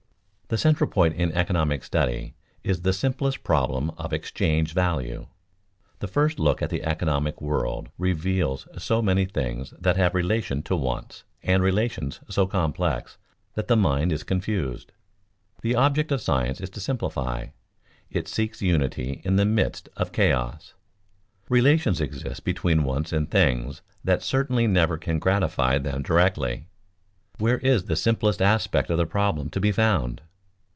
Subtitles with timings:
[0.51, 5.27] The central point in economic study is the simplest problem of exchange value._
[5.99, 10.75] The first look at the economic world reveals so many things that have relation to
[10.75, 13.17] wants, and relations so complex,
[13.53, 14.91] that the mind is confused.
[15.61, 17.45] The object of science is to simplify;
[18.09, 20.73] it seeks unity in the midst of chaos.
[21.47, 26.65] Relations exist between wants and things that certainly never can gratify them directly.
[27.37, 30.21] Where is the simplest aspect of the problem to be found?